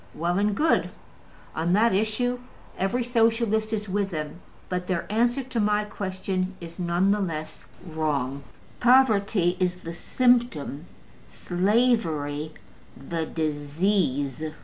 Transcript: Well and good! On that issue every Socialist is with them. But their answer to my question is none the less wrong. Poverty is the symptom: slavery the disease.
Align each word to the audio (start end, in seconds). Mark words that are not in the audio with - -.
Well 0.15 0.39
and 0.39 0.55
good! 0.57 0.89
On 1.55 1.73
that 1.73 1.93
issue 1.93 2.39
every 2.75 3.03
Socialist 3.03 3.71
is 3.71 3.87
with 3.87 4.09
them. 4.09 4.39
But 4.67 4.87
their 4.87 5.05
answer 5.11 5.43
to 5.43 5.59
my 5.59 5.83
question 5.83 6.55
is 6.59 6.79
none 6.79 7.11
the 7.11 7.19
less 7.21 7.65
wrong. 7.85 8.41
Poverty 8.79 9.57
is 9.59 9.75
the 9.83 9.93
symptom: 9.93 10.87
slavery 11.29 12.51
the 12.97 13.27
disease. 13.27 14.43